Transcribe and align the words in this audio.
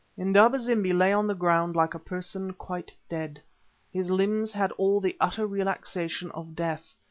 Indaba 0.17 0.57
zimbi 0.57 0.93
lay 0.93 1.13
on 1.13 1.27
the 1.27 1.35
ground 1.35 1.75
like 1.75 1.93
a 1.93 1.99
person 1.99 2.53
quite 2.53 2.91
dead. 3.07 3.39
His 3.93 4.09
limbs 4.09 4.51
had 4.51 4.71
all 4.71 4.99
the 4.99 5.15
utter 5.19 5.45
relaxation 5.45 6.31
of 6.31 6.55
death. 6.55 6.95